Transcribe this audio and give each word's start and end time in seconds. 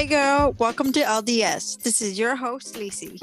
Hey 0.00 0.06
girl, 0.06 0.56
welcome 0.56 0.92
to 0.92 1.00
LDS. 1.00 1.82
This 1.82 2.00
is 2.00 2.18
your 2.18 2.34
host, 2.34 2.74
Lacey. 2.74 3.20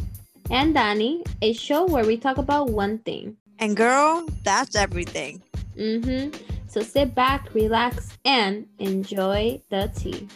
And 0.52 0.76
Danny, 0.76 1.24
a 1.42 1.54
show 1.54 1.88
where 1.88 2.06
we 2.06 2.18
talk 2.18 2.38
about 2.38 2.70
one 2.70 3.00
thing. 3.00 3.36
And 3.58 3.76
girl, 3.76 4.30
that's 4.44 4.76
everything. 4.76 5.42
Mm-hmm. 5.76 6.38
So 6.68 6.82
sit 6.82 7.16
back, 7.16 7.52
relax, 7.56 8.16
and 8.26 8.68
enjoy 8.78 9.60
the 9.72 9.92
tea. 9.96 10.28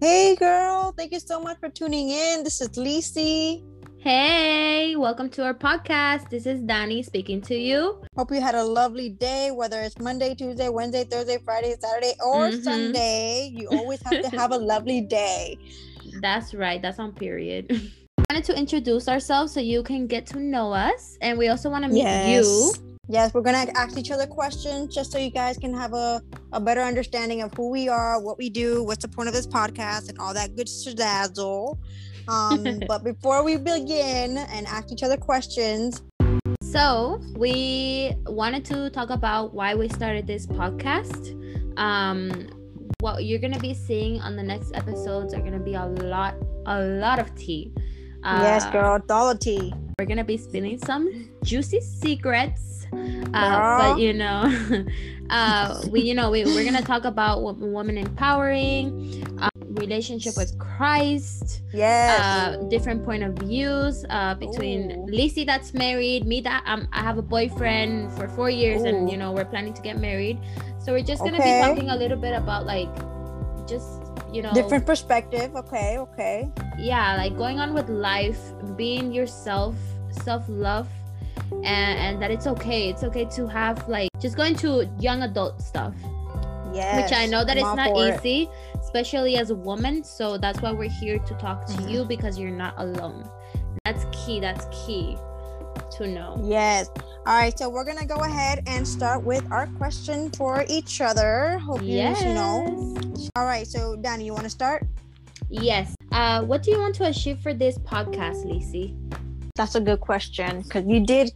Hey 0.00 0.36
girl, 0.36 0.94
thank 0.96 1.10
you 1.10 1.18
so 1.18 1.40
much 1.40 1.58
for 1.58 1.68
tuning 1.68 2.10
in. 2.10 2.44
This 2.44 2.60
is 2.60 2.76
Lacey. 2.76 3.64
Hey, 3.98 4.94
welcome 4.96 5.28
to 5.30 5.44
our 5.44 5.54
podcast. 5.54 6.30
This 6.30 6.46
is 6.46 6.60
Danny 6.60 7.02
speaking 7.02 7.40
to 7.42 7.56
you. 7.56 8.02
Hope 8.16 8.30
you 8.30 8.40
had 8.40 8.54
a 8.54 8.62
lovely 8.62 9.08
day, 9.08 9.50
whether 9.50 9.80
it's 9.80 9.98
Monday, 9.98 10.34
Tuesday, 10.34 10.68
Wednesday, 10.68 11.04
Thursday, 11.04 11.38
Friday, 11.44 11.74
Saturday, 11.80 12.14
or 12.24 12.50
Mhm. 12.50 12.62
Sunday. 12.62 13.50
You 13.52 13.68
always 13.68 14.00
have 14.02 14.22
to 14.22 14.28
have 14.38 14.52
a 14.52 14.58
lovely 14.58 15.00
day. 15.00 15.58
That's 16.22 16.54
right, 16.54 16.80
that's 16.80 16.98
on 17.00 17.12
period. 17.12 17.66
wanted 18.30 18.44
to 18.44 18.56
introduce 18.56 19.08
ourselves 19.08 19.52
so 19.52 19.60
you 19.60 19.82
can 19.82 20.06
get 20.06 20.24
to 20.26 20.38
know 20.38 20.72
us, 20.72 21.18
and 21.20 21.36
we 21.36 21.48
also 21.48 21.68
want 21.68 21.84
to 21.84 21.90
meet 21.90 22.02
you. 22.30 22.72
Yes, 23.08 23.34
we're 23.34 23.42
gonna 23.42 23.66
ask 23.76 23.98
each 23.98 24.10
other 24.10 24.26
questions 24.26 24.94
just 24.94 25.12
so 25.12 25.18
you 25.18 25.30
guys 25.30 25.58
can 25.58 25.72
have 25.74 25.92
a, 25.94 26.22
a 26.52 26.60
better 26.60 26.80
understanding 26.80 27.42
of 27.42 27.52
who 27.54 27.70
we 27.70 27.88
are, 27.88 28.20
what 28.20 28.38
we 28.38 28.50
do, 28.50 28.82
what's 28.84 29.02
the 29.02 29.08
point 29.08 29.28
of 29.28 29.34
this 29.34 29.46
podcast, 29.46 30.08
and 30.08 30.18
all 30.18 30.32
that 30.34 30.54
good 30.56 30.66
shazazzle. 30.68 31.76
Um, 32.28 32.80
but 32.88 33.04
before 33.04 33.42
we 33.44 33.56
begin 33.56 34.38
and 34.38 34.66
ask 34.66 34.90
each 34.92 35.02
other 35.02 35.16
questions, 35.16 36.02
So, 36.62 37.20
we 37.36 38.12
wanted 38.26 38.64
to 38.66 38.90
talk 38.90 39.10
about 39.10 39.54
why 39.54 39.74
we 39.74 39.88
started 39.88 40.26
this 40.26 40.46
podcast. 40.46 41.32
Um, 41.78 42.30
what 43.00 43.24
you're 43.24 43.38
gonna 43.38 43.58
be 43.60 43.72
seeing 43.74 44.20
on 44.20 44.36
the 44.36 44.42
next 44.42 44.72
episodes 44.74 45.32
are 45.34 45.40
gonna 45.40 45.60
be 45.60 45.74
a 45.74 45.86
lot, 45.86 46.34
a 46.66 46.82
lot 46.82 47.18
of 47.18 47.34
tea. 47.34 47.72
yes, 48.24 48.64
Uh, 48.66 48.70
girl, 48.70 48.98
dollar 49.06 49.36
tea. 49.36 49.72
We're 49.98 50.06
gonna 50.06 50.24
be 50.24 50.36
spilling 50.36 50.78
some 50.78 51.30
juicy 51.44 51.80
secrets, 51.80 52.86
uh, 53.32 53.56
but 53.78 53.98
you 53.98 54.12
know, 54.12 54.44
uh, 55.30 55.80
we 55.90 56.00
you 56.02 56.14
know 56.14 56.30
we 56.30 56.44
we're 56.44 56.64
gonna 56.64 56.82
talk 56.82 57.04
about 57.04 57.40
wo- 57.42 57.52
woman 57.56 57.96
empowering, 57.96 59.24
relationship 59.76 60.36
with 60.36 60.56
Christ, 60.58 61.62
Yes. 61.72 62.20
uh, 62.20 62.56
different 62.68 63.04
point 63.04 63.22
of 63.22 63.34
views 63.38 64.04
uh, 64.10 64.34
between 64.34 64.92
Ooh. 64.92 65.06
Lacey 65.08 65.44
that's 65.44 65.74
married, 65.74 66.26
me 66.26 66.40
that 66.42 66.62
um, 66.66 66.88
I 66.92 67.02
have 67.02 67.18
a 67.18 67.22
boyfriend 67.22 68.12
for 68.12 68.28
four 68.28 68.50
years, 68.50 68.82
and 68.82 69.10
you 69.10 69.16
know 69.16 69.32
we're 69.32 69.44
planning 69.44 69.74
to 69.74 69.82
get 69.82 69.98
married. 69.98 70.38
So 70.78 70.92
we're 70.92 71.02
just 71.02 71.22
gonna 71.22 71.38
Okay. 71.38 71.60
be 71.60 71.66
talking 71.66 71.90
a 71.90 71.96
little 71.96 72.18
bit 72.18 72.34
about 72.34 72.66
like 72.66 72.88
just 73.66 74.02
you 74.32 74.42
know 74.42 74.52
Different 74.54 74.86
perspective. 74.86 75.54
Okay, 75.54 75.98
okay. 75.98 76.50
yeah 76.78 77.16
like 77.16 77.36
going 77.36 77.58
on 77.58 77.72
with 77.74 77.88
life 77.88 78.38
being 78.76 79.10
yourself 79.12 79.74
self-love 80.10 80.88
and, 81.64 81.98
and 81.98 82.22
that 82.22 82.30
it's 82.30 82.46
okay 82.46 82.88
it's 82.90 83.02
okay 83.04 83.24
to 83.24 83.46
have 83.46 83.88
like 83.88 84.08
just 84.20 84.36
going 84.36 84.54
to 84.56 84.88
young 85.00 85.22
adult 85.22 85.60
stuff 85.62 85.94
Yes. 86.74 87.10
which 87.10 87.18
i 87.18 87.24
know 87.26 87.44
that 87.44 87.56
it's 87.56 87.74
not 87.76 87.96
easy. 87.96 88.42
it. 88.42 88.75
Easy 88.86 88.98
especially 88.98 89.36
as 89.36 89.50
a 89.50 89.54
woman 89.54 90.02
so 90.04 90.38
that's 90.38 90.60
why 90.62 90.72
we're 90.72 90.88
here 90.88 91.18
to 91.18 91.34
talk 91.34 91.66
to 91.66 91.72
Mhm. 91.74 91.90
you 91.90 92.04
because 92.04 92.38
you're 92.38 92.50
not 92.50 92.74
alone 92.78 93.24
that's 93.84 94.04
key 94.12 94.40
that's 94.40 94.66
key 94.86 95.16
to 95.96 96.06
know 96.06 96.40
Yes. 96.42 96.88
All 97.26 97.34
right, 97.34 97.56
so 97.58 97.68
we're 97.68 97.84
gonna 97.84 98.06
go 98.06 98.16
ahead 98.22 98.62
and 98.66 98.86
start 98.86 99.22
with 99.24 99.44
our 99.50 99.66
question 99.78 100.30
for 100.36 100.64
each 100.68 101.00
other. 101.00 101.58
Hope 101.58 101.80
yes 101.82 102.22
you 102.22 102.34
know. 102.34 102.94
All 103.36 103.44
right, 103.44 103.66
so 103.66 103.96
Danny, 103.96 104.24
you 104.26 104.32
want 104.32 104.44
to 104.44 104.50
start? 104.50 104.84
yes 105.48 105.94
uh 106.12 106.42
what 106.42 106.62
do 106.64 106.70
you 106.72 106.78
want 106.78 106.92
to 106.94 107.04
achieve 107.06 107.38
for 107.40 107.54
this 107.54 107.78
podcast 107.78 108.44
lacey 108.50 108.96
That's 109.54 109.74
a 109.76 109.80
good 109.80 110.00
question 110.00 110.62
because 110.62 110.84
you 110.86 111.00
did, 111.06 111.32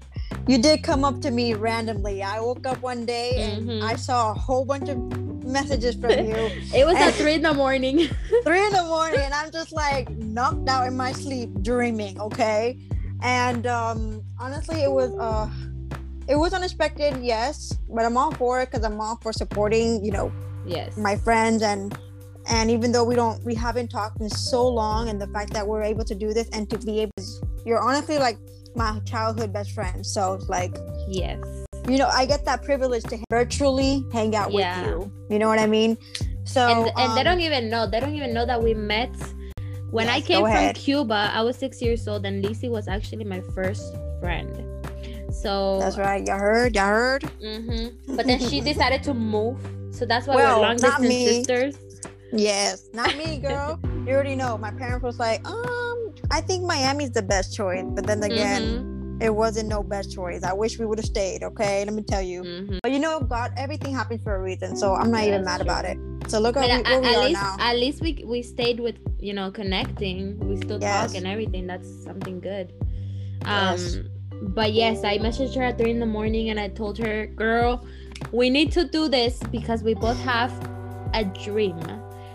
you 0.48 0.58
did 0.58 0.82
come 0.82 1.04
up 1.04 1.20
to 1.22 1.30
me 1.30 1.54
randomly. 1.54 2.22
I 2.22 2.40
woke 2.40 2.66
up 2.66 2.82
one 2.82 3.06
day 3.06 3.30
and 3.38 3.68
Mhm. 3.68 3.82
I 3.82 3.94
saw 3.96 4.32
a 4.32 4.34
whole 4.34 4.64
bunch 4.66 4.88
of 4.90 4.98
messages 5.50 5.94
from 5.94 6.10
you, 6.26 6.50
it 6.74 6.86
was 6.86 6.96
at 6.96 7.12
three 7.14 7.34
in 7.34 7.42
the 7.42 7.54
morning. 7.54 8.08
Three 8.44 8.64
in 8.64 8.72
the 8.72 8.84
morning, 8.88 9.20
and 9.20 9.34
I'm 9.34 9.50
just 9.50 9.72
like 9.72 10.08
knocked 10.10 10.68
out 10.68 10.86
in 10.86 10.96
my 10.96 11.12
sleep, 11.12 11.50
dreaming. 11.62 12.20
Okay, 12.20 12.78
and 13.22 13.66
um, 13.66 14.22
honestly, 14.38 14.82
it 14.82 14.90
was 14.90 15.14
uh, 15.18 15.48
it 16.28 16.36
was 16.36 16.52
unexpected, 16.52 17.18
yes, 17.22 17.72
but 17.88 18.04
I'm 18.04 18.16
all 18.16 18.32
for 18.32 18.62
it 18.62 18.70
because 18.70 18.84
I'm 18.84 19.00
all 19.00 19.18
for 19.22 19.32
supporting, 19.32 20.04
you 20.04 20.12
know, 20.12 20.32
yes. 20.64 20.96
my 20.96 21.16
friends 21.16 21.62
and 21.62 21.96
and 22.48 22.70
even 22.70 22.92
though 22.92 23.04
we 23.04 23.14
don't 23.14 23.42
we 23.44 23.54
haven't 23.54 23.88
talked 23.88 24.20
in 24.20 24.30
so 24.30 24.66
long 24.66 25.08
and 25.08 25.20
the 25.20 25.26
fact 25.28 25.52
that 25.52 25.66
we're 25.66 25.82
able 25.82 26.04
to 26.04 26.14
do 26.14 26.32
this 26.32 26.48
and 26.50 26.70
to 26.70 26.78
be 26.78 27.00
able 27.00 27.12
to, 27.18 27.24
you're 27.66 27.80
honestly 27.80 28.18
like 28.18 28.38
my 28.74 28.98
childhood 29.00 29.52
best 29.52 29.72
friend 29.72 30.06
so 30.06 30.34
it's 30.34 30.48
like 30.48 30.76
yes 31.08 31.38
you 31.90 31.98
know 31.98 32.08
i 32.12 32.24
get 32.24 32.44
that 32.44 32.62
privilege 32.62 33.02
to 33.04 33.18
virtually 33.30 34.04
hang 34.12 34.34
out 34.36 34.52
Yeah. 34.52 34.80
with 34.80 34.86
you. 34.86 35.12
You 35.28 35.38
know 35.38 35.48
what 35.48 35.58
i 35.58 35.66
mean? 35.66 35.96
So 36.44 36.66
and, 36.66 36.80
and 36.98 37.08
they 37.16 37.20
um, 37.20 37.24
don't 37.24 37.40
even 37.40 37.68
know 37.70 37.86
they 37.88 38.00
don't 38.00 38.14
even 38.14 38.32
know 38.34 38.46
that 38.46 38.62
we 38.62 38.74
met. 38.74 39.10
When 39.90 40.08
i 40.08 40.20
came 40.20 40.42
from 40.42 40.46
ahead. 40.46 40.76
cuba 40.76 41.30
i 41.34 41.42
was 41.42 41.56
six 41.56 41.82
years 41.82 42.06
old 42.06 42.24
and 42.26 42.42
lacey 42.44 42.68
was 42.68 42.86
actually 42.88 43.24
my 43.24 43.40
first 43.54 43.82
friend. 44.20 44.50
So 45.32 45.78
that's 45.78 45.96
right. 45.98 46.26
You 46.26 46.34
heard 46.34 46.74
you 46.74 46.82
heard. 46.82 47.22
Mhm. 47.42 47.94
but 48.16 48.26
then 48.26 48.38
she 48.38 48.60
decided 48.72 49.02
to 49.04 49.14
move. 49.14 49.58
So 49.90 50.06
that's 50.06 50.26
why 50.26 50.34
Well, 50.36 50.56
we're 50.60 50.66
long 50.66 50.76
distance 50.76 51.00
me. 51.08 51.24
sisters. 51.24 51.74
Yes 52.32 52.88
not 52.92 53.16
me 53.16 53.38
girl. 53.46 53.78
You 54.06 54.14
already 54.14 54.34
know. 54.36 54.58
My 54.58 54.70
parents 54.70 55.02
was 55.02 55.18
like 55.18 55.40
um 55.46 55.98
i 56.30 56.40
think 56.40 56.62
miami's 56.64 57.10
the 57.10 57.22
best 57.22 57.54
choice. 57.54 57.84
But 57.94 58.06
then 58.06 58.22
again 58.22 58.62
Mhm, 58.62 58.99
it 59.20 59.34
wasn't 59.34 59.68
no 59.68 59.82
best 59.82 60.10
choice 60.12 60.42
i 60.42 60.52
wish 60.52 60.78
we 60.78 60.86
would 60.86 60.98
have 60.98 61.04
stayed 61.04 61.42
okay 61.42 61.84
let 61.84 61.94
me 61.94 62.02
tell 62.02 62.22
you 62.22 62.42
mhm. 62.42 62.78
But 62.82 62.92
you 62.92 62.98
know, 62.98 63.20
God, 63.20 63.52
everything 63.58 63.92
happens 63.94 64.22
for 64.22 64.34
a 64.36 64.42
reason. 64.42 64.74
So 64.74 64.94
I'm 64.94 65.10
not 65.10 65.20
Yeah, 65.22 65.28
even 65.28 65.44
mad 65.44 65.60
true. 65.60 65.64
about 65.70 65.84
it. 65.84 65.98
So 66.28 66.38
look 66.40 66.56
at, 66.56 66.62
we, 66.62 66.84
at, 66.84 67.02
we 67.02 67.08
at 67.08 67.20
least 67.28 67.42
now. 67.42 67.56
at 67.60 67.76
least 67.76 68.00
we 68.00 68.24
we 68.24 68.42
stayed 68.42 68.78
with 68.80 68.96
you 69.18 69.34
know 69.34 69.50
connecting 69.50 70.38
we 70.48 70.56
still 70.56 70.78
Yes. 70.80 71.10
talk 71.12 71.16
and 71.18 71.26
everything 71.26 71.66
that's 71.66 71.88
something 72.04 72.40
good 72.40 72.72
um 73.44 73.76
Yes. 73.76 73.98
but 74.58 74.72
yes 74.72 75.04
i 75.04 75.18
messaged 75.18 75.54
her 75.56 75.62
at 75.70 75.76
three 75.78 75.90
in 75.90 76.00
the 76.00 76.06
morning 76.18 76.48
and 76.50 76.58
i 76.58 76.68
told 76.68 76.96
her 76.98 77.26
girl 77.26 77.84
we 78.32 78.48
need 78.48 78.72
to 78.72 78.84
do 78.88 79.08
this 79.08 79.38
because 79.50 79.82
we 79.82 79.92
both 79.94 80.18
have 80.20 80.52
a 81.12 81.24
dream 81.44 81.76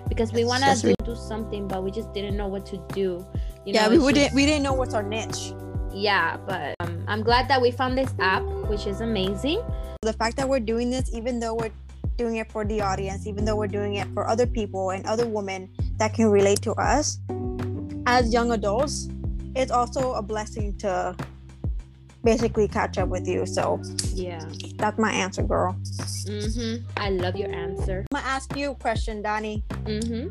because 0.09 0.31
we 0.33 0.43
want 0.45 0.61
to 0.61 0.67
yes, 0.69 0.81
do, 0.81 0.87
we- 0.89 1.05
do 1.05 1.15
something 1.15 1.67
but 1.67 1.83
we 1.83 1.89
just 1.89 2.13
didn't 2.13 2.37
know 2.37 2.47
what 2.47 2.65
to 2.67 2.77
do 2.93 3.25
you 3.65 3.73
yeah, 3.73 3.85
know, 3.87 3.91
we, 3.91 3.97
we 3.97 4.13
just- 4.13 4.15
didn't 4.21 4.35
we 4.35 4.45
didn't 4.45 4.61
know 4.63 4.73
what's 4.73 4.93
our 4.93 5.01
niche. 5.03 5.53
Yeah 5.95 6.37
but 6.45 6.75
um, 6.81 7.03
i'm 7.07 7.23
glad 7.23 7.47
that 7.47 7.61
we 7.61 7.71
found 7.71 7.97
this 7.97 8.13
app 8.19 8.43
which 8.67 8.85
is 8.85 9.01
amazing 9.01 9.63
The 10.05 10.13
fact 10.13 10.37
that 10.37 10.47
we're 10.47 10.59
doing 10.61 10.91
this, 10.91 11.09
even 11.15 11.39
though 11.39 11.55
we're 11.55 11.73
doing 12.15 12.35
it 12.37 12.51
for 12.51 12.63
the 12.63 12.79
audience, 12.79 13.25
even 13.25 13.43
though 13.43 13.55
we're 13.55 13.67
doing 13.79 13.95
it 13.95 14.05
for 14.13 14.27
other 14.27 14.45
people 14.45 14.91
and 14.91 15.03
other 15.07 15.25
women 15.25 15.67
that 15.97 16.13
can 16.13 16.27
relate 16.29 16.61
to 16.61 16.73
us 16.77 17.17
as 18.05 18.31
young 18.31 18.51
adults, 18.51 19.09
it's 19.55 19.71
also 19.71 20.13
a 20.13 20.21
blessing 20.21 20.77
to 20.77 21.15
basically 22.23 22.67
catch 22.67 22.99
up 22.99 23.09
with 23.09 23.27
you. 23.27 23.45
So 23.47 23.81
yeah 24.13 24.45
that's 24.77 24.99
my 24.99 25.11
answer, 25.11 25.41
girl. 25.41 25.75
mm-hmm. 26.29 26.85
i 26.97 27.09
love 27.09 27.35
your 27.35 27.49
answer 27.49 28.05
I'm 28.11 28.21
gonna 28.21 28.27
ask 28.27 28.55
you 28.55 28.71
a 28.71 28.75
question, 28.75 29.21
Donnie. 29.23 29.63
mm-hmm. 29.89 30.29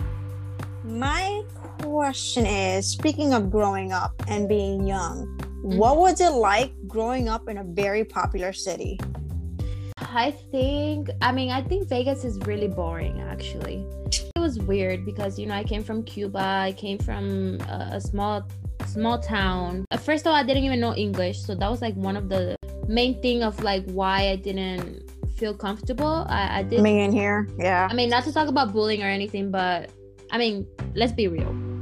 My 0.86 1.42
question 1.82 2.47
is 2.47 2.86
speaking 2.86 3.32
of 3.34 3.50
growing 3.50 3.91
up 3.91 4.12
and 4.28 4.48
being 4.48 4.86
young, 4.86 5.26
Mm-hmm. 5.64 5.78
what 5.78 5.97
was 5.97 6.20
it 6.20 6.28
like 6.28 6.72
growing 6.86 7.26
up 7.26 7.48
in 7.48 7.56
a 7.56 7.65
very 7.65 8.04
popular 8.04 8.53
city? 8.53 9.00
I 9.97 10.30
think 10.53 11.09
I 11.22 11.33
mean 11.33 11.50
I 11.50 11.62
think 11.62 11.89
Vegas 11.89 12.22
is 12.22 12.39
really 12.41 12.68
boring 12.68 13.22
actually. 13.22 13.86
It 14.36 14.39
was 14.39 14.59
weird 14.59 15.06
because 15.06 15.39
you 15.39 15.47
know 15.47 15.54
I 15.54 15.65
came 15.65 15.83
from 15.83 16.03
Cuba, 16.03 16.39
I 16.39 16.74
came 16.77 16.98
from 16.98 17.59
a, 17.62 17.97
a 17.97 18.00
small 18.00 18.47
small 18.86 19.18
town. 19.18 19.86
First 20.00 20.27
of 20.27 20.33
all, 20.33 20.36
I 20.36 20.42
didn't 20.42 20.65
even 20.65 20.80
know 20.80 20.94
English, 20.94 21.41
so 21.41 21.54
that 21.54 21.71
was 21.71 21.80
like 21.80 21.94
one 21.94 22.18
of 22.18 22.28
the 22.28 22.56
main 22.86 23.22
thing 23.22 23.42
of 23.42 23.59
like 23.65 23.89
why 23.91 24.28
I 24.28 24.36
didn't 24.36 25.10
feel 25.34 25.54
comfortable. 25.54 26.27
I, 26.28 26.59
I 26.59 26.62
did 26.62 26.77
Coming 26.77 27.00
in 27.00 27.10
here, 27.10 27.48
yeah. 27.59 27.89
I 27.91 27.94
mean 27.94 28.10
not 28.10 28.24
to 28.24 28.34
talk 28.34 28.48
about 28.48 28.74
bullying 28.74 29.03
or 29.03 29.09
anything, 29.09 29.50
but 29.50 29.89
I 30.30 30.36
mean 30.36 30.66
let's 30.94 31.12
be 31.12 31.27
real. 31.27 31.73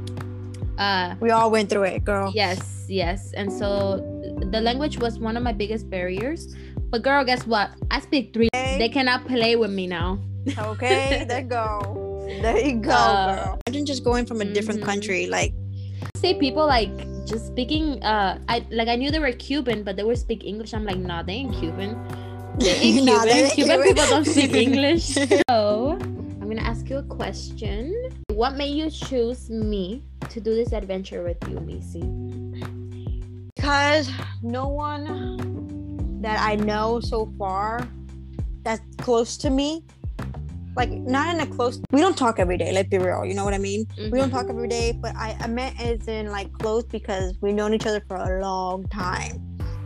Uh 0.77 1.15
We 1.19 1.29
all 1.31 1.51
went 1.51 1.69
through 1.69 1.83
it, 1.83 2.03
girl. 2.03 2.31
Yes, 2.33 2.85
yes. 2.89 3.33
And 3.33 3.51
so 3.51 4.01
the 4.51 4.61
language 4.61 4.97
was 4.99 5.19
one 5.19 5.37
of 5.37 5.43
my 5.43 5.53
biggest 5.53 5.89
barriers. 5.89 6.55
But 6.89 7.01
girl, 7.01 7.23
guess 7.25 7.45
what? 7.47 7.71
I 7.91 7.99
speak 8.01 8.33
three. 8.33 8.49
Okay. 8.55 8.77
They 8.77 8.89
cannot 8.89 9.25
play 9.25 9.55
with 9.55 9.71
me 9.71 9.87
now. 9.87 10.19
Okay, 10.57 11.23
there 11.29 11.41
you 11.41 11.47
go. 11.47 11.81
There 12.41 12.57
you 12.59 12.81
go, 12.81 12.91
Uh, 12.91 13.35
girl. 13.35 13.59
Imagine 13.67 13.85
just 13.85 14.03
going 14.03 14.25
from 14.25 14.41
a 14.41 14.45
different 14.45 14.81
mhm. 14.81 14.85
country, 14.85 15.27
like 15.27 15.53
Say 16.17 16.33
people 16.39 16.65
like 16.65 16.91
just 17.25 17.47
speaking 17.47 18.03
uh 18.03 18.37
I 18.49 18.65
like 18.71 18.87
I 18.89 18.95
knew 18.95 19.11
they 19.11 19.19
were 19.19 19.31
Cuban, 19.31 19.83
but 19.83 19.95
they 19.95 20.03
would 20.03 20.17
speak 20.17 20.43
English. 20.43 20.73
I'm 20.73 20.83
like, 20.85 20.97
nah, 20.97 21.21
they 21.23 21.33
ain't 21.45 21.53
Cuban. 21.55 21.95
They 22.59 22.75
in 22.99 23.05
Nah, 23.05 23.23
Cuban. 23.23 23.27
they 23.27 23.37
ain't 23.45 23.53
Cuban 23.53 23.77
Cuban. 23.81 23.87
people 23.93 24.05
don't 24.09 24.25
speak 24.27 24.53
English. 24.67 25.05
So 25.49 25.97
I'm 26.01 26.47
gonna 26.49 26.61
ask 26.65 26.89
you 26.89 26.97
a 26.99 27.07
question. 27.07 27.93
What 28.35 28.55
made 28.59 28.75
you 28.75 28.89
choose 28.91 29.49
me 29.49 30.03
to 30.33 30.41
do 30.41 30.55
this 30.55 30.73
adventure 30.73 31.23
with 31.23 31.37
you, 31.47 31.59
Lacey? 31.59 32.23
because 33.63 34.11
no 34.41 34.67
one 34.67 36.21
that 36.21 36.37
I 36.45 36.55
know 36.55 36.99
so 36.99 37.33
far 37.39 37.87
that's 38.63 38.81
close 38.97 39.37
to 39.37 39.49
me, 39.49 39.85
like 40.75 40.89
not 40.89 41.33
in 41.33 41.39
a 41.39 41.47
close. 41.47 41.81
We 41.91 42.01
don't 42.01 42.17
talk 42.17 42.39
every 42.39 42.57
day. 42.57 42.73
Let's 42.73 42.89
be 42.89 42.97
real. 42.97 43.23
You 43.23 43.35
know 43.35 43.45
what 43.45 43.53
I 43.53 43.59
mean? 43.59 43.85
We 43.97 44.09
don't 44.09 44.23
mm-hmm. 44.23 44.31
talk 44.31 44.49
every 44.49 44.67
day, 44.67 44.91
but 44.91 45.15
I, 45.15 45.37
I 45.39 45.47
meant 45.47 45.79
as 45.79 46.09
in 46.09 46.29
like 46.29 46.51
close 46.51 46.83
because 46.83 47.37
we've 47.39 47.55
known 47.55 47.73
each 47.73 47.85
other 47.85 48.03
for 48.05 48.17
a 48.17 48.41
long 48.41 48.85
time. 48.89 49.41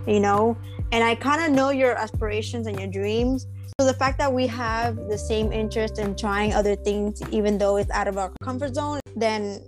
You 0.08 0.22
know, 0.22 0.58
and 0.92 1.04
I 1.04 1.14
kind 1.14 1.46
of 1.46 1.52
know 1.52 1.70
your 1.70 1.96
aspirations 1.96 2.66
and 2.66 2.80
your 2.80 2.90
dreams. 2.90 3.46
So 3.80 3.86
the 3.86 3.94
fact 3.94 4.18
that 4.18 4.34
we 4.34 4.48
have 4.48 4.96
the 5.08 5.20
same 5.20 5.52
interest 5.52 6.00
in 6.00 6.16
trying 6.16 6.56
other 6.56 6.76
things, 6.76 7.22
even 7.30 7.60
though 7.60 7.78
it's 7.78 7.92
out 7.92 8.08
of 8.08 8.18
our 8.18 8.32
comfort 8.42 8.74
zone, 8.74 9.02
then 9.16 9.64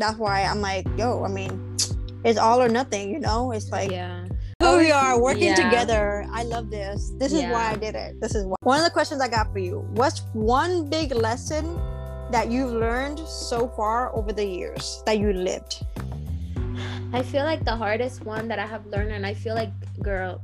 that's 0.00 0.18
why 0.18 0.42
I'm 0.44 0.60
like, 0.60 0.86
yo, 0.96 1.24
I 1.24 1.28
mean, 1.28 1.76
it's 2.24 2.38
all 2.38 2.60
or 2.60 2.68
nothing, 2.68 3.10
you 3.10 3.20
know? 3.20 3.52
It's 3.52 3.70
like 3.70 3.90
yeah. 3.90 4.26
who 4.60 4.78
we 4.78 4.90
are 4.90 5.20
working 5.20 5.54
Yeah. 5.54 5.54
together. 5.56 6.26
I 6.32 6.42
love 6.44 6.70
this. 6.70 7.12
This 7.18 7.32
is 7.32 7.42
why 7.42 7.72
I 7.72 7.76
did 7.76 7.94
it. 7.94 8.20
This 8.20 8.34
is 8.34 8.44
why. 8.46 8.56
One 8.62 8.78
of 8.78 8.84
the 8.84 8.90
questions 8.90 9.20
I 9.20 9.28
got 9.28 9.52
for 9.52 9.58
you. 9.58 9.86
What's 9.94 10.22
one 10.32 10.88
big 10.88 11.14
lesson 11.14 11.78
that 12.30 12.50
you've 12.50 12.72
learned 12.72 13.20
so 13.20 13.68
far 13.76 14.14
over 14.16 14.32
the 14.32 14.44
years 14.44 15.02
that 15.06 15.18
you 15.18 15.32
lived? 15.32 15.84
I 17.12 17.22
feel 17.22 17.44
like 17.44 17.64
the 17.64 17.76
hardest 17.76 18.24
one 18.26 18.48
that 18.48 18.58
I 18.58 18.66
have 18.66 18.84
learned, 18.86 19.12
and 19.12 19.24
I 19.24 19.32
feel 19.32 19.54
like, 19.54 19.70
girl, 20.02 20.42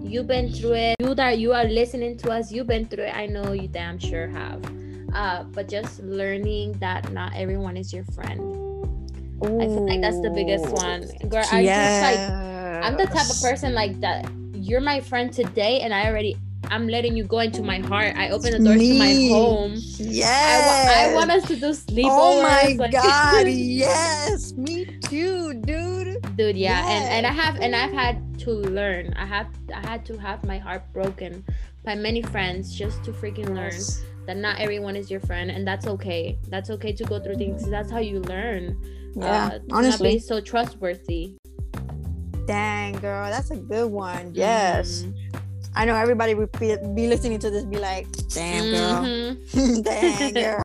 you've 0.00 0.28
been 0.28 0.52
through 0.52 0.74
it. 0.74 0.94
You 1.00 1.14
that 1.14 1.38
you 1.38 1.52
are 1.52 1.64
listening 1.64 2.16
to 2.18 2.30
us, 2.30 2.52
you've 2.52 2.68
been 2.68 2.86
through 2.86 3.04
it. 3.10 3.16
I 3.16 3.26
know 3.26 3.52
you 3.52 3.66
damn 3.68 3.98
sure 3.98 4.28
have. 4.28 4.62
Uh, 5.12 5.42
but 5.44 5.68
just 5.68 6.00
learning 6.00 6.72
that 6.78 7.10
not 7.12 7.34
everyone 7.34 7.76
is 7.76 7.92
your 7.92 8.04
friend. 8.14 8.40
I 9.42 9.66
feel 9.66 9.86
like 9.86 10.00
that's 10.00 10.20
the 10.20 10.30
biggest 10.30 10.68
one. 10.70 11.06
Girl, 11.28 11.44
I 11.52 11.62
just 11.64 12.02
like 12.02 12.20
I'm 12.84 12.96
the 12.96 13.06
type 13.06 13.28
of 13.30 13.40
person 13.42 13.74
like 13.74 14.00
that. 14.00 14.30
You're 14.54 14.80
my 14.80 15.00
friend 15.00 15.32
today, 15.32 15.80
and 15.80 15.92
I 15.94 16.06
already 16.08 16.36
I'm 16.68 16.88
letting 16.88 17.16
you 17.16 17.22
go 17.24 17.38
into 17.40 17.62
my 17.62 17.78
heart. 17.78 18.16
I 18.16 18.30
open 18.30 18.50
the 18.52 18.58
doors 18.58 18.80
to 18.80 18.98
my 18.98 19.06
Me. 19.06 19.30
home. 19.30 19.72
I, 19.74 20.02
Yes. 20.02 20.66
wa- 20.66 21.12
I 21.12 21.14
want 21.14 21.30
us 21.30 21.46
to 21.48 21.56
do 21.56 21.66
oh 21.66 21.70
sleepovers. 21.70 22.10
Oh 22.10 22.42
my 22.42 22.74
like- 22.78 22.90
god, 22.92 23.46
yes. 23.48 24.52
Me 24.54 24.84
too, 25.06 25.54
dude. 25.54 26.18
dude 26.36 26.56
yeah 26.56 26.82
and 26.90 27.04
and 27.12 27.26
i 27.26 27.32
have 27.32 27.56
and 27.60 27.74
i've 27.76 27.92
had 27.92 28.18
to 28.38 28.50
learn 28.50 29.12
i 29.16 29.24
have 29.24 29.46
i 29.72 29.80
had 29.86 30.04
to 30.04 30.16
have 30.18 30.42
my 30.44 30.58
heart 30.58 30.82
broken 30.92 31.44
by 31.84 31.94
many 31.94 32.20
friends 32.20 32.74
just 32.74 33.02
to 33.04 33.12
freaking 33.12 33.48
learn 33.54 33.72
Yes. 33.72 34.02
That 34.26 34.36
not 34.36 34.58
everyone 34.58 34.96
is 34.96 35.10
your 35.10 35.20
friend 35.20 35.50
and 35.50 35.66
that's 35.66 35.86
okay 35.86 36.38
that's 36.48 36.70
okay 36.70 36.92
to 36.92 37.04
go 37.04 37.20
through 37.20 37.36
things 37.36 37.68
that's 37.68 37.90
how 37.90 37.98
you 37.98 38.20
learn 38.20 38.76
Yeah, 39.16 39.46
uh, 39.46 39.58
not 39.66 39.78
honestly. 39.78 40.12
be 40.14 40.18
so 40.18 40.40
trustworthy 40.40 41.34
Dang, 42.46 42.92
girl, 43.00 43.28
that's 43.28 43.50
a 43.50 43.56
good 43.56 43.90
one. 43.90 44.30
Yes. 44.32 45.02
Mhm. 45.02 45.42
I 45.74 45.84
know 45.84 45.96
everybody 45.96 46.34
would 46.34 46.52
be, 46.60 46.76
be 46.94 47.08
listening 47.08 47.40
to 47.40 47.50
this 47.50 47.64
be 47.64 47.76
like, 47.76 48.06
damn, 48.28 48.70
girl. 48.70 49.02
Mhm. 49.02 49.82
Dang, 49.84 50.32
girl. 50.44 50.62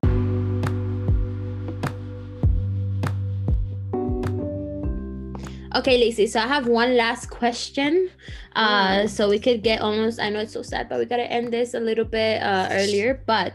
Okay 5.75 5.97
lacey 5.97 6.27
so 6.27 6.39
i 6.39 6.47
have 6.47 6.67
one 6.67 6.95
last 6.97 7.29
question 7.29 8.09
uh 8.55 9.07
so 9.07 9.29
we 9.29 9.39
could 9.39 9.63
get 9.63 9.81
almost 9.81 10.19
i 10.19 10.29
know 10.29 10.39
it's 10.39 10.53
so 10.53 10.61
sad 10.61 10.89
but 10.89 10.99
we 10.99 11.05
gotta 11.05 11.29
end 11.31 11.51
this 11.51 11.73
a 11.73 11.79
little 11.79 12.05
bit 12.05 12.41
uh 12.41 12.67
earlier 12.71 13.23
but 13.25 13.53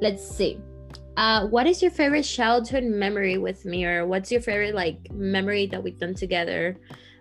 let's 0.00 0.26
see 0.26 0.58
uh 1.16 1.46
what 1.46 1.66
is 1.66 1.82
your 1.82 1.90
favorite 1.90 2.22
childhood 2.22 2.84
memory 2.84 3.38
with 3.38 3.64
me 3.64 3.84
or 3.84 4.06
what's 4.06 4.30
your 4.30 4.40
favorite 4.40 4.74
like 4.74 4.98
memory 5.12 5.66
that 5.66 5.82
we've 5.82 5.98
done 5.98 6.14
together 6.14 6.76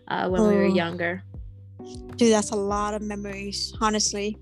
uh 0.09 0.29
when 0.29 0.41
we 0.47 0.55
were 0.55 0.65
Oh. 0.65 0.75
younger 0.75 1.23
Dude, 2.17 2.33
that's 2.33 2.49
a 2.49 2.55
lot 2.55 2.95
of 2.95 3.03
memories, 3.03 3.71
honestly. 3.79 4.37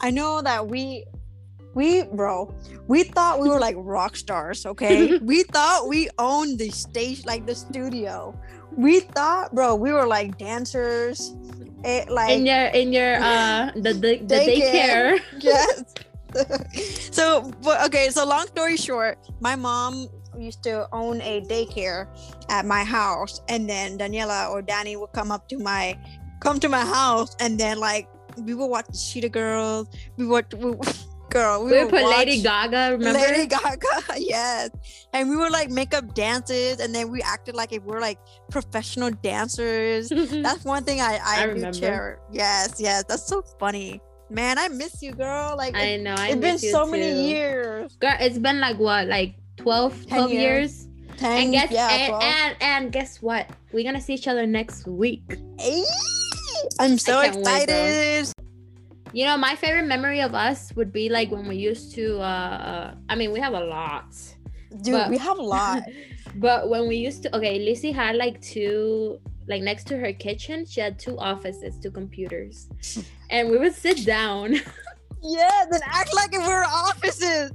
I 0.00 0.10
know 0.10 0.42
that 0.42 0.66
we 0.66 1.04
we 1.74 2.04
bro, 2.04 2.54
we 2.86 3.04
thought 3.04 3.40
we 3.40 3.48
were 3.48 3.60
like 3.60 3.76
rock 3.78 4.16
stars, 4.16 4.66
okay? 4.66 5.18
we 5.22 5.42
thought 5.44 5.88
we 5.88 6.08
owned 6.18 6.58
the 6.58 6.70
stage 6.70 7.24
like 7.26 7.46
the 7.46 7.54
studio. 7.54 8.38
We 8.76 9.00
thought, 9.00 9.54
bro, 9.54 9.74
we 9.74 9.92
were 9.92 10.06
like 10.06 10.38
dancers. 10.38 11.34
It 11.84 12.10
like 12.10 12.30
in 12.30 12.46
your 12.46 12.66
in 12.74 12.92
your 12.92 13.16
uh 13.22 13.70
the 13.74 13.92
the, 13.94 14.18
the 14.18 14.34
Daycare. 14.34 15.18
daycare 15.18 15.20
yes. 15.40 15.94
so, 17.10 17.50
but 17.62 17.84
okay. 17.86 18.10
So, 18.10 18.26
long 18.26 18.46
story 18.48 18.76
short, 18.76 19.18
my 19.40 19.56
mom 19.56 20.08
used 20.36 20.62
to 20.64 20.86
own 20.92 21.22
a 21.22 21.40
daycare 21.42 22.06
at 22.50 22.66
my 22.66 22.84
house, 22.84 23.40
and 23.48 23.68
then 23.68 23.98
Daniela 23.98 24.50
or 24.50 24.60
Danny 24.60 24.96
would 24.96 25.12
come 25.12 25.30
up 25.30 25.48
to 25.48 25.58
my 25.58 25.98
come 26.40 26.60
to 26.60 26.68
my 26.68 26.84
house, 26.84 27.34
and 27.40 27.58
then 27.58 27.78
like 27.78 28.08
we 28.36 28.54
would 28.54 28.66
watch 28.66 28.86
the 28.88 28.98
Cheetah 28.98 29.30
Girls. 29.30 29.88
We 30.16 30.26
would, 30.26 30.52
we, 30.54 30.76
girl, 31.30 31.64
we, 31.64 31.72
we 31.72 31.78
would 31.84 31.90
put 31.90 32.04
lady 32.04 32.42
gaga 32.42 32.92
remember 32.92 33.18
Lady 33.18 33.46
Gaga, 33.46 33.86
yes. 34.18 34.70
And 35.12 35.28
we 35.30 35.36
would 35.36 35.52
like 35.52 35.70
make 35.70 35.94
up 35.94 36.14
dances, 36.14 36.80
and 36.80 36.94
then 36.94 37.10
we 37.10 37.22
acted 37.22 37.54
like 37.54 37.72
if 37.72 37.82
we 37.82 37.92
we're 37.92 38.00
like 38.00 38.18
professional 38.50 39.10
dancers. 39.10 40.08
That's 40.30 40.64
one 40.64 40.84
thing 40.84 41.00
I 41.00 41.18
I, 41.24 41.42
I 41.42 41.46
do 41.46 41.52
remember. 41.52 41.78
cherish. 41.78 42.20
Yes, 42.32 42.80
yes, 42.80 43.04
that's 43.08 43.26
so 43.26 43.42
funny. 43.58 44.00
Man, 44.30 44.58
I 44.58 44.68
miss 44.68 45.02
you, 45.02 45.12
girl. 45.12 45.56
Like 45.56 45.74
i 45.74 45.96
know 45.96 46.14
I 46.14 46.28
has 46.28 46.36
been 46.36 46.58
so 46.58 46.84
too. 46.84 46.92
many 46.92 47.28
years. 47.28 47.96
girl 47.96 48.16
it's 48.20 48.38
been 48.38 48.60
like 48.60 48.78
what 48.78 49.08
like 49.08 49.34
12 49.56 50.06
12 50.06 50.30
years. 50.30 50.40
years 50.42 50.88
Ten, 51.16 51.42
and 51.42 51.52
guess 51.52 51.70
yeah, 51.72 51.88
and, 51.88 52.22
and 52.22 52.56
and 52.60 52.92
guess 52.92 53.20
what 53.20 53.48
we're 53.72 53.82
gonna 53.82 54.00
see 54.00 54.14
each 54.14 54.28
other 54.28 54.46
next 54.46 54.86
week 54.86 55.24
Ayy, 55.58 55.82
I'm 56.78 56.96
so 56.96 57.20
can't 57.20 57.34
wait, 57.34 57.64
excited. 57.64 58.32
You 59.12 59.24
know 59.24 59.36
my 59.36 59.54
favorite 59.56 59.86
memory 59.86 60.20
of 60.20 60.34
us 60.34 60.72
would 60.76 60.92
be 60.92 61.08
like 61.08 61.30
when 61.30 61.46
we 61.48 61.56
used 61.56 61.94
to 61.94 62.18
uh, 62.20 62.22
uh 62.22 62.94
i 63.08 63.14
mean 63.14 63.32
we 63.32 63.40
have 63.40 63.54
a 63.54 63.64
lot 63.64 64.14
Dude, 64.82 64.92
But- 64.92 65.10
we 65.10 65.18
have 65.18 65.38
a 65.38 65.42
lot. 65.42 65.82
but 66.36 66.68
when 66.68 66.88
we 66.88 66.96
used 66.96 67.22
to 67.22 67.34
okay 67.36 67.58
lizzie 67.58 67.90
had 67.92 68.16
like 68.16 68.40
two 68.42 69.18
like 69.48 69.62
next 69.62 69.86
to 69.88 69.96
her 69.96 70.12
kitchen 70.12 70.66
she 70.66 70.80
had 70.80 70.98
two 70.98 71.18
offices 71.18 71.78
two 71.78 71.90
computers. 71.90 72.68
And 73.30 73.50
we 73.50 73.58
would 73.58 73.74
sit 73.74 74.04
down. 74.04 74.56
Yeah, 75.20 75.64
then 75.68 75.80
act 75.84 76.14
like 76.14 76.32
if 76.32 76.42
we 76.42 76.46
were 76.46 76.64
offices. 76.64 77.50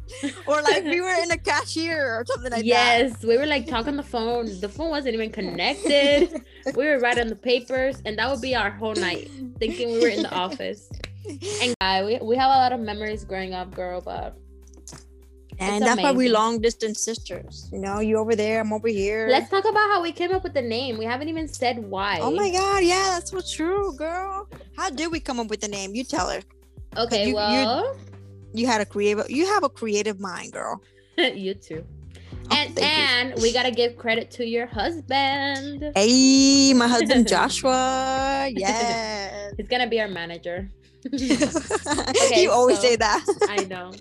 Or 0.46 0.62
like 0.62 0.84
we 0.84 1.00
were 1.00 1.16
in 1.24 1.32
a 1.32 1.38
cashier 1.38 2.18
or 2.18 2.25
something 2.25 2.51
like 2.51 2.60
that. 2.60 2.66
yes 2.66 3.24
we 3.24 3.38
were 3.38 3.46
like 3.46 3.68
talking 3.68 3.92
on 3.92 3.96
the 3.96 4.04
phone. 4.04 4.60
The 4.60 4.68
phone 4.68 4.89
wasn't 4.89 5.13
even 5.13 5.32
connected. 5.32 6.42
We 6.75 6.86
were 6.88 7.00
writing 7.00 7.30
the 7.30 7.38
papers 7.38 8.01
and 8.06 8.18
that 8.18 8.30
would 8.30 8.42
be 8.42 8.54
our 8.54 8.70
whole 8.70 8.96
night 8.96 9.30
thinking 9.60 9.94
we 9.94 10.00
were 10.01 10.10
in 10.10 10.24
the 10.24 10.34
office 10.34 10.89
and 11.62 11.74
uh, 11.82 12.03
we, 12.06 12.20
we 12.22 12.36
have 12.36 12.50
a 12.51 12.58
lot 12.63 12.72
of 12.74 12.80
memories 12.80 13.24
growing 13.24 13.53
up 13.53 13.74
girl 13.75 14.01
but 14.01 14.38
And 15.60 15.82
that's 15.84 16.01
why 16.01 16.12
we 16.12 16.25
amazing. 16.25 16.34
long 16.34 16.62
distance 16.62 17.00
sisters. 17.00 17.70
You 17.72 17.80
know, 17.80 18.00
you 18.00 18.18
over 18.18 18.36
there, 18.36 18.60
I'm 18.62 18.74
over 18.74 18.88
here. 18.89 19.27
let's 19.30 19.50
talk 19.50 19.65
about 19.65 19.88
how 19.94 20.01
we 20.01 20.12
came 20.12 20.32
up 20.34 20.44
with 20.44 20.53
the 20.53 20.62
name 20.62 20.98
we 20.98 21.06
haven't 21.06 21.30
even 21.30 21.48
said 21.48 21.77
why 21.80 22.20
Oh 22.22 22.32
my 22.32 22.50
god, 22.51 22.84
yeah, 22.84 23.06
that's 23.15 23.32
so 23.32 23.42
true, 23.42 23.94
girl. 23.96 24.48
How 24.75 24.89
did 24.89 25.12
we 25.12 25.20
come 25.20 25.39
up 25.39 25.48
with 25.50 25.62
the 25.62 25.68
name? 25.68 25.94
You 25.96 26.03
tell 26.03 26.27
her. 26.30 26.42
okay 26.98 27.22
you- 27.24 27.30
you- 27.30 27.36
well 27.36 27.96
You 28.56 28.68
had 28.68 28.82
a 28.82 28.86
creative 28.86 29.30
you 29.38 29.46
have 29.53 29.63
a 29.63 29.70
creative 29.70 30.20
mind, 30.20 30.51
girl. 30.53 30.82
you 31.18 31.53
too 31.53 31.84
Oh, 32.51 32.56
and 32.58 32.75
thank 32.75 32.98
you. 32.98 33.03
and 33.03 33.42
we 33.42 33.53
gotta 33.53 33.72
give 33.72 33.96
credit 33.98 34.30
to 34.38 34.44
your 34.46 34.68
husband 34.68 35.92
Hey, 35.96 36.74
my 36.74 36.88
husband 36.88 37.27
Joshua. 37.34 38.50
Yes. 38.65 39.53
he's 39.58 39.68
gonna 39.68 39.88
be 39.88 40.00
our 40.01 40.08
manager 40.10 40.70
you 41.12 42.51
always 42.51 42.77
so- 42.77 42.81
say 42.83 42.95
that. 42.98 43.25
I 43.50 43.63
know. 43.65 43.91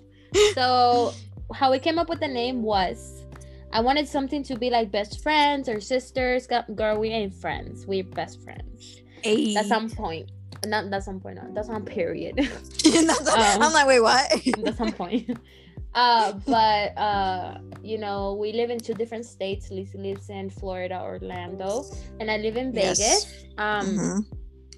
So 0.53 1.13
how 1.53 1.71
we 1.71 1.79
came 1.79 1.99
up 1.99 2.09
with 2.09 2.19
the 2.19 2.27
name 2.27 2.63
was 2.63 3.23
I 3.71 3.81
wanted 3.81 4.07
something 4.07 4.43
to 4.43 4.55
be 4.57 4.69
like 4.69 4.91
best 4.91 5.21
friends 5.23 5.67
or 5.69 5.79
sisters. 5.81 6.47
Girl, 6.75 6.97
we 6.99 7.09
ain't 7.09 7.33
friends. 7.33 7.85
We're 7.87 8.03
best 8.03 8.41
friends. 8.43 9.01
Hey. 9.23 9.53
That's 9.53 9.71
on 9.71 9.89
point. 9.89 10.31
Not 10.65 10.89
that's 10.89 11.07
on 11.07 11.19
point. 11.19 11.35
No, 11.35 11.49
that's 11.53 11.69
on 11.69 11.83
period. 11.85 12.35
That's- 12.83 13.27
um, 13.27 13.61
I'm 13.61 13.73
like, 13.73 13.87
wait, 13.87 13.99
what? 13.99 14.31
that's 14.63 14.77
some 14.77 14.91
point. 14.91 15.29
Uh, 15.95 16.33
but 16.47 16.97
uh, 16.97 17.59
you 17.83 17.99
know, 17.99 18.33
we 18.33 18.51
live 18.51 18.71
in 18.71 18.79
two 18.79 18.95
different 18.95 19.23
states. 19.27 19.69
Lisa 19.69 19.95
lives 19.99 20.27
in 20.31 20.49
Florida, 20.49 20.99
Orlando, 20.99 21.85
and 22.19 22.31
I 22.31 22.37
live 22.37 22.57
in 22.57 22.73
Yes. 22.73 22.97
Vegas. 22.97 23.45
Um, 23.59 23.85
Mhm. 23.85 24.25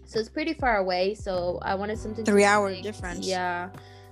So 0.05 0.19
it's 0.19 0.29
pretty 0.29 0.53
far 0.53 0.77
away. 0.77 1.13
So 1.15 1.59
I 1.61 1.75
wanted 1.75 1.97
something 1.97 2.23
Three 2.25 2.43
hour 2.45 2.71
like- 2.71 2.83
difference. 2.83 3.25
Yeah. 3.27 3.69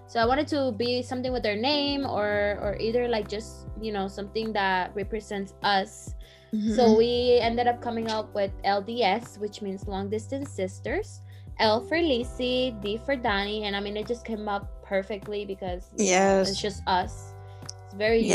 So 0.08 0.20
I 0.20 0.26
wanted 0.26 0.48
to 0.50 0.72
be 0.74 1.02
something 1.02 1.32
with 1.32 1.42
their 1.44 1.56
name 1.56 2.06
or 2.06 2.60
or 2.62 2.78
either 2.80 3.08
like 3.08 3.28
just 3.28 3.68
you 3.82 3.92
know 3.92 4.08
something 4.08 4.54
that 4.54 4.94
represents 4.96 5.54
us. 5.64 6.14
Mhm. 6.54 6.76
So 6.76 6.94
we 6.96 7.40
ended 7.42 7.66
up 7.68 7.82
coming 7.82 8.12
up 8.12 8.34
with 8.36 8.52
LDS, 8.64 9.40
which 9.40 9.62
means 9.62 9.88
long 9.88 10.10
distance 10.10 10.52
sisters. 10.52 11.22
L 11.60 11.82
for 11.82 11.98
Lacey, 12.02 12.76
D 12.82 12.98
for 13.06 13.16
Danny, 13.16 13.64
and 13.66 13.76
I 13.76 13.80
mean 13.80 13.96
it 13.98 14.06
just 14.08 14.26
came 14.26 14.48
up 14.50 14.84
perfectly 14.86 15.46
because 15.46 15.90
you 15.98 16.06
know, 16.06 16.12
Yes. 16.12 16.50
it's 16.52 16.62
just 16.62 16.82
us. 16.86 17.34
It's 17.86 17.94
very 17.96 18.20
unique. 18.22 18.34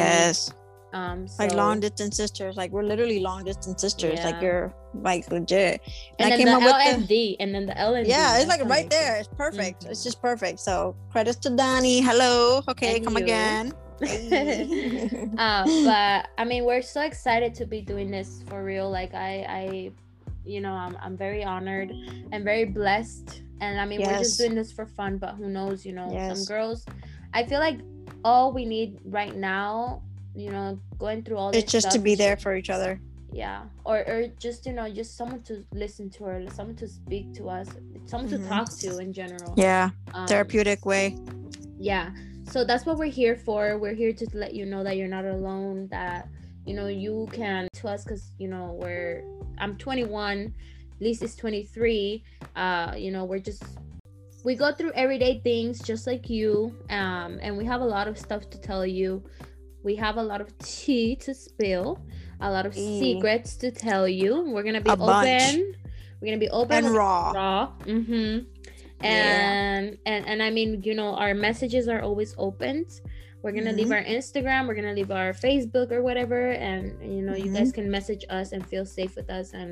Yes. 0.92 1.00
Um, 1.00 1.28
so, 1.28 1.42
Like 1.42 1.54
long 1.54 1.80
distance 1.80 2.16
sisters. 2.16 2.56
Like 2.56 2.70
we're 2.70 2.82
literally 2.82 3.20
long 3.20 3.44
distance 3.44 3.80
sisters. 3.80 4.18
Like 4.24 4.40
you're 4.40 4.74
like 4.94 5.30
legit. 5.30 5.80
and 6.18 6.26
I 6.26 6.30
then 6.30 6.38
came 6.38 6.46
the 6.46 6.52
up 6.54 6.62
with 6.98 7.08
the- 7.08 7.40
and 7.40 7.54
then 7.54 7.66
the 7.66 7.76
L. 7.78 7.96
Yeah, 8.04 8.38
it's 8.38 8.48
like 8.48 8.64
right 8.64 8.88
there. 8.88 9.16
It's 9.16 9.28
perfect. 9.28 9.84
Mhm. 9.84 9.90
It's 9.90 10.02
just 10.02 10.20
perfect. 10.22 10.60
So 10.60 10.96
credits 11.10 11.38
to 11.40 11.50
Donnie. 11.50 12.00
Hello. 12.00 12.62
Okay, 12.68 12.96
And 12.96 13.04
come 13.04 13.16
you. 13.18 13.24
again. 13.24 13.72
uh, 15.38 15.64
but 15.84 16.28
I 16.38 16.44
mean, 16.46 16.64
we're 16.64 16.82
so 16.82 17.02
excited 17.02 17.54
to 17.56 17.66
be 17.66 17.80
doing 17.80 18.10
this 18.10 18.42
for 18.46 18.62
real. 18.64 18.88
Like 18.90 19.12
I, 19.14 19.44
I, 19.48 19.90
you 20.44 20.60
know, 20.60 20.72
I'm, 20.72 20.96
I'm 21.02 21.16
very 21.16 21.44
honored 21.44 21.90
and 22.32 22.44
very 22.44 22.64
blessed. 22.64 23.42
And 23.60 23.80
I 23.80 23.84
mean, 23.86 24.00
we're 24.00 24.18
just 24.18 24.38
doing 24.38 24.54
this 24.54 24.70
for 24.72 24.86
fun. 24.86 25.18
But 25.18 25.34
who 25.34 25.48
knows? 25.48 25.84
You 25.84 25.92
know, 25.92 26.08
some 26.34 26.44
girls. 26.46 26.86
I 27.34 27.44
feel 27.44 27.58
like 27.60 27.80
all 28.24 28.52
we 28.52 28.64
need 28.64 28.98
right 29.04 29.34
now, 29.36 30.02
you 30.38 30.50
know, 30.50 30.78
going 30.98 31.22
through 31.22 31.36
all 31.36 31.50
this 31.52 31.64
it's 31.64 31.72
just 31.72 31.90
to 31.90 31.98
be 31.98 32.14
there 32.14 32.36
for 32.36 32.54
each 32.56 32.70
other. 32.70 33.00
yeah, 33.32 33.64
or 33.84 33.98
or 34.08 34.26
just 34.38 34.64
you 34.66 34.72
know, 34.72 34.88
just 34.88 35.16
someone 35.16 35.42
to 35.42 35.64
listen 35.72 36.08
to 36.10 36.24
or 36.24 36.48
someone 36.50 36.76
to 36.76 36.88
speak 36.88 37.34
to 37.34 37.48
us, 37.48 37.68
someone 38.06 38.30
Mhm. 38.30 38.42
to 38.42 38.48
talk 38.48 38.68
to 38.78 38.98
in 38.98 39.12
general. 39.12 39.52
Yeah, 39.56 39.90
Um, 40.14 40.26
therapeutic 40.26 40.86
way. 40.86 41.16
yeah 41.78 42.10
so 42.50 42.64
that's 42.64 42.84
what 42.86 42.96
we're 42.98 43.14
here 43.22 43.36
for 43.36 43.78
we're 43.78 43.94
here 43.94 44.12
to 44.12 44.26
let 44.32 44.52
you 44.54 44.64
know 44.66 44.82
that 44.82 44.96
you're 44.96 45.06
not 45.18 45.24
alone 45.26 45.86
that 45.90 46.26
you 46.66 46.74
know 46.74 46.88
you 46.88 47.28
can 47.30 47.68
to 47.74 47.86
us 47.86 48.02
because 48.04 48.32
you 48.38 48.48
know 48.48 48.72
we're 48.80 49.22
i'm 49.58 49.76
21 49.76 50.52
Lisa's 50.98 51.36
23 51.36 52.24
uh 52.56 52.94
you 52.96 53.10
know 53.12 53.24
we're 53.26 53.38
just 53.50 53.62
we 54.44 54.54
go 54.56 54.72
through 54.72 54.92
everyday 54.94 55.38
things 55.40 55.78
just 55.80 56.06
like 56.06 56.28
you 56.30 56.74
um 56.90 57.38
and 57.42 57.56
we 57.56 57.64
have 57.66 57.80
a 57.82 57.90
lot 57.96 58.08
of 58.08 58.16
stuff 58.18 58.48
to 58.50 58.58
tell 58.58 58.84
you 58.86 59.22
we 59.88 59.94
have 59.96 60.16
a 60.18 60.22
lot 60.32 60.40
of 60.44 60.48
tea 60.58 61.08
to 61.24 61.30
spill 61.46 61.86
a 62.46 62.48
lot 62.56 62.64
of 62.68 62.72
Mm. 62.74 62.98
secrets 63.02 63.50
to 63.62 63.68
tell 63.86 64.04
you 64.20 64.30
we're 64.52 64.66
gonna 64.68 64.84
be 64.88 64.90
A 64.90 64.98
open 65.00 65.06
bunch. 65.06 65.54
we're 66.18 66.28
gonna 66.30 66.44
be 66.48 66.52
open 66.60 66.76
And 66.84 66.94
raw. 67.00 67.32
raw 67.40 67.60
mm-hmm 67.94 68.34
Yeah. 69.00 69.08
and 69.08 69.84
and 70.10 70.22
and 70.30 70.38
i 70.48 70.50
mean 70.56 70.70
you 70.86 70.94
know 71.00 71.10
our 71.22 71.34
messages 71.48 71.84
are 71.92 72.02
always 72.08 72.30
opened 72.46 72.88
we're 73.42 73.56
gonna 73.58 73.72
leave 73.80 73.90
Mhm. 73.90 73.96
our 73.98 74.04
instagram 74.16 74.60
we're 74.66 74.78
gonna 74.80 74.96
leave 75.00 75.12
our 75.20 75.30
facebook 75.46 75.88
or 75.96 76.00
whatever 76.08 76.40
and 76.68 76.82
you 77.16 77.22
know 77.26 77.34
you 77.42 77.44
Mm-hmm. 77.48 77.54
guys 77.58 77.70
can 77.78 77.86
message 77.98 78.22
us 78.38 78.46
and 78.54 78.60
feel 78.72 78.84
safe 78.98 79.12
with 79.18 79.28
us 79.38 79.46
and 79.60 79.70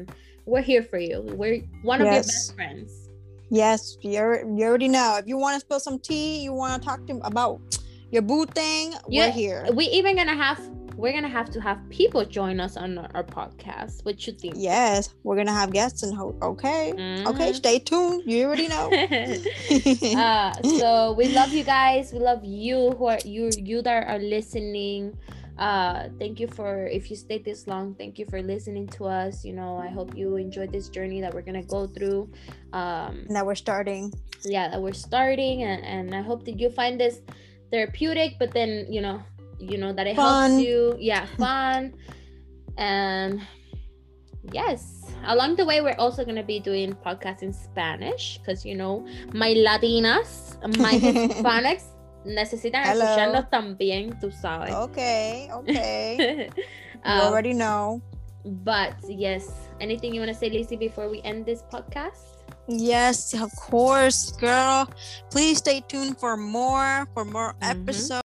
we're 0.51 0.67
here 0.73 0.85
for 0.91 0.99
you 1.09 1.17
we're 1.41 1.57
one 1.93 1.99
of 2.01 2.07
your 2.07 2.23
best 2.23 2.55
friends 2.59 2.91
Yes, 3.63 3.81
you 4.03 4.11
you 4.59 4.65
already 4.69 4.89
know. 4.97 5.09
If 5.23 5.27
you 5.31 5.37
want 5.45 5.55
to 5.55 5.61
spill 5.67 5.79
some 5.89 5.99
tea, 6.09 6.31
you 6.45 6.53
want 6.63 6.73
to 6.77 6.81
talk 6.89 7.01
to 7.07 7.15
about 7.33 7.61
your 8.17 8.23
boo 8.31 8.47
thing, 8.47 8.95
Yeah, 9.09 9.27
we're 9.27 9.33
here. 9.43 9.61
we 9.75 9.85
even 9.99 10.17
gonna 10.17 10.35
have 10.47 10.61
we're 10.97 11.13
gonna 11.13 11.29
have 11.41 11.51
to 11.53 11.61
have 11.61 11.79
people 11.91 12.25
join 12.25 12.57
us 12.67 12.75
on 12.79 12.97
our, 12.97 13.23
podcast 13.39 14.03
what 14.07 14.17
you 14.27 14.33
think 14.33 14.55
Yes, 14.57 15.13
we're 15.25 15.37
gonna 15.37 15.53
have 15.53 15.71
guests 15.71 16.01
and 16.03 16.17
ho- 16.17 16.35
okay, 16.41 16.85
okay, 17.31 17.51
Mhm. 17.53 17.55
stay 17.63 17.77
tuned. 17.79 18.23
You 18.25 18.47
already 18.49 18.69
know. 18.73 18.89
uh, 20.17 20.53
so 20.81 21.13
we 21.13 21.29
love 21.37 21.53
you 21.53 21.65
guys. 21.65 22.13
We 22.17 22.21
love 22.31 22.41
you 22.45 22.93
who 22.97 23.05
are 23.13 23.21
you 23.25 23.51
you 23.71 23.83
that 23.83 24.09
are 24.09 24.19
listening. 24.19 25.13
Uh, 25.59 26.09
thank 26.21 26.41
you 26.41 26.49
for 26.49 26.87
if 26.89 27.11
you 27.11 27.17
stayed 27.17 27.45
this 27.45 27.67
long. 27.67 27.95
Thank 28.01 28.19
you 28.19 28.25
for 28.33 28.41
listening 28.41 28.87
to 28.97 29.05
us. 29.05 29.45
You 29.45 29.53
know, 29.53 29.77
I 29.77 29.89
hope 29.89 30.17
you 30.17 30.37
enjoyed 30.37 30.73
this 30.73 30.89
journey 30.89 31.21
that 31.21 31.33
we're 31.35 31.45
gonna 31.45 31.65
go 31.65 31.87
through. 31.87 32.33
Um, 32.73 33.25
now 33.29 33.45
we're 33.45 33.55
starting. 33.67 34.13
yeah, 34.45 34.69
that 34.73 34.81
we're 34.81 34.97
starting, 35.09 35.65
and 35.69 35.85
and 35.85 36.15
I 36.15 36.23
hope 36.23 36.45
that 36.49 36.57
you 36.61 36.69
find 36.73 36.97
this 37.01 37.21
therapeutic. 37.71 38.39
But 38.39 38.53
then 38.53 38.87
you 38.91 39.01
know, 39.01 39.23
you 39.59 39.79
know 39.79 39.93
that 39.93 40.07
it 40.07 40.17
Fun. 40.17 40.51
helps 40.53 40.63
you. 40.65 40.95
Yeah, 40.99 41.27
fun. 41.39 41.95
and 42.79 43.41
yes, 44.53 45.03
along 45.27 45.57
the 45.57 45.65
way, 45.65 45.81
we're 45.81 45.97
also 45.99 46.25
gonna 46.25 46.43
be 46.45 46.61
doing 46.61 46.95
podcasts 47.05 47.43
in 47.43 47.53
Spanish 47.53 48.39
because 48.39 48.65
you 48.65 48.75
know 48.77 49.07
my 49.33 49.55
Latinas, 49.55 50.55
my 50.79 50.95
Hispanics 50.99 51.85
necesitan 52.27 52.85
Hello. 52.85 53.43
también. 53.51 54.19
Tú 54.21 54.31
sabes. 54.33 54.71
Okay, 54.91 55.49
okay. 55.53 56.51
you 56.55 56.63
Um, 57.07 57.21
already 57.31 57.53
know. 57.55 58.03
but 58.67 58.95
yes, 59.09 59.51
anything 59.81 60.13
you 60.15 60.21
want 60.21 60.33
to 60.33 60.39
say, 60.39 60.51
Lacey, 60.51 60.77
before 60.77 61.09
we 61.09 61.23
end 61.23 61.47
this 61.47 61.63
podcast? 61.71 62.36
Yes, 62.69 63.33
of 63.35 63.55
course, 63.55 64.33
girl. 64.33 64.91
Please 65.31 65.59
stay 65.59 65.81
tuned 65.87 66.19
for 66.19 66.37
more 66.37 67.07
for 67.15 67.25
more 67.25 67.55
Mhm. 67.61 67.71
episodes. 67.71 68.23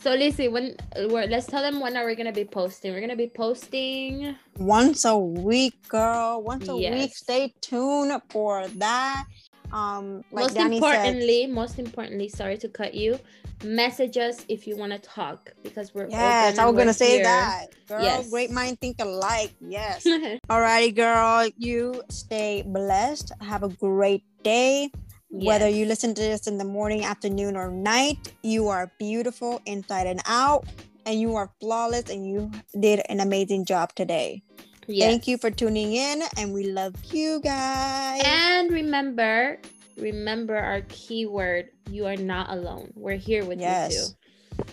So, 0.00 0.14
Lacey, 0.14 0.48
when 0.48 0.74
we're, 0.96 1.26
let's 1.26 1.46
tell 1.46 1.62
them 1.62 1.78
when 1.78 1.96
are 1.96 2.04
we 2.04 2.16
gonna 2.16 2.32
be 2.32 2.44
posting? 2.44 2.92
We're 2.92 3.00
gonna 3.00 3.14
be 3.14 3.28
posting. 3.28 4.34
Once 4.58 5.04
a 5.04 5.16
week, 5.16 5.74
girl. 5.88 6.42
Once 6.42 6.66
a 6.68 6.74
week. 6.74 7.14
Stay 7.14 7.54
tuned 7.60 8.20
for 8.28 8.66
that. 8.66 9.24
Um, 9.72 10.22
like 10.30 10.44
most 10.44 10.54
Danny 10.54 10.80
said, 10.80 10.94
importantly, 10.94 11.46
most 11.46 11.78
importantly, 11.78 12.28
sorry 12.28 12.58
to 12.58 12.68
cut 12.68 12.94
you. 12.94 13.18
Message 13.64 14.16
us 14.16 14.44
if 14.48 14.66
you 14.66 14.76
want 14.76 14.92
to 14.92 14.98
talk 14.98 15.52
because 15.62 15.94
we're 15.94 16.08
yes, 16.08 16.58
I 16.58 16.66
was 16.66 16.76
gonna 16.76 16.92
say 16.92 17.16
here. 17.16 17.24
that. 17.24 17.66
Girl, 17.88 18.02
Yes. 18.02 18.28
great 18.30 18.50
mind 18.50 18.80
think 18.80 18.96
alike. 19.00 19.52
Yes. 19.60 20.04
Alrighty, 20.50 20.94
girl. 20.94 21.48
You 21.56 22.02
stay 22.10 22.62
blessed. 22.66 23.32
Have 23.40 23.62
a 23.62 23.68
great 23.68 24.24
day. 24.42 24.90
Whether 25.30 25.68
you 25.68 25.86
listen 25.86 26.12
to 26.14 26.20
this 26.20 26.46
in 26.46 26.58
the 26.58 26.64
morning, 26.64 27.04
afternoon, 27.04 27.56
or 27.56 27.70
night, 27.70 28.34
you 28.42 28.68
are 28.68 28.92
beautiful 28.98 29.62
inside 29.64 30.06
and 30.06 30.20
out, 30.26 30.66
and 31.06 31.18
you 31.18 31.36
are 31.36 31.50
flawless, 31.58 32.10
and 32.10 32.26
you 32.26 32.50
did 32.78 33.00
an 33.08 33.18
amazing 33.20 33.64
job 33.64 33.94
today. 33.94 34.42
Thank 34.86 35.28
you 35.28 35.38
for 35.38 35.50
tuning 35.50 35.92
in, 35.94 36.22
and 36.36 36.52
we 36.52 36.64
love 36.70 36.94
you 37.12 37.40
guys. 37.42 38.22
And 38.24 38.70
remember, 38.72 39.58
remember 39.96 40.56
our 40.56 40.82
keyword. 40.88 41.68
You 41.90 42.06
are 42.06 42.16
not 42.16 42.50
alone. 42.50 42.92
We're 42.96 43.16
here 43.16 43.44
with 43.44 43.58
you 43.58 43.64
Yes. 43.66 44.10
too. 44.10 44.16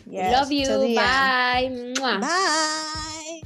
Yes, 0.07 0.33
Love 0.33 0.51
you. 0.51 0.65
till 0.65 0.81
the 0.81 0.97
end. 0.97 1.95
Bye. 1.99 2.17
Bye. 2.19 3.41